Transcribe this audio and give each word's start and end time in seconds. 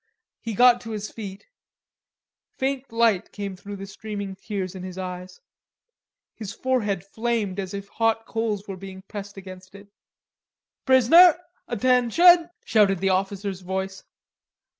He 0.41 0.55
got 0.55 0.81
to 0.81 0.89
his 0.89 1.11
feet, 1.11 1.45
faint 2.57 2.91
light 2.91 3.31
came 3.31 3.55
through 3.55 3.75
the 3.75 3.85
streaming 3.85 4.35
tears 4.35 4.73
in 4.73 4.81
his 4.81 4.97
eyes. 4.97 5.39
His 6.33 6.53
forehead 6.55 7.05
flamed 7.05 7.59
as 7.59 7.75
if 7.75 7.87
hot 7.87 8.25
coals 8.25 8.67
were 8.67 8.77
being 8.77 9.03
pressed 9.07 9.37
against 9.37 9.75
it. 9.75 9.89
"Prisoner, 10.87 11.37
attention!" 11.67 12.49
shouted 12.65 12.97
the 12.97 13.09
officer's 13.11 13.61
voice. 13.61 14.03